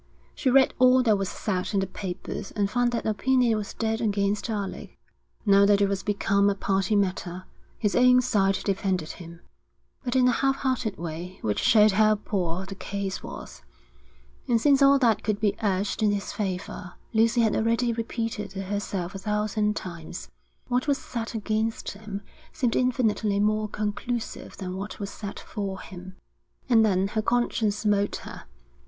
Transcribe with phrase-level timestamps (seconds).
[0.33, 4.01] She read all that was said in the papers and found that opinion was dead
[4.01, 4.97] against Alec.
[5.45, 7.43] Now that it was become a party matter,
[7.77, 9.41] his own side defended him;
[10.03, 13.61] but in a half hearted way, which showed how poor the case was.
[14.47, 18.63] And since all that could be urged in his favour, Lucy had already repeated to
[18.63, 20.31] herself a thousand times,
[20.67, 26.15] what was said against him seemed infinitely more conclusive than what was said for him.
[26.67, 28.45] And then her conscience smote her.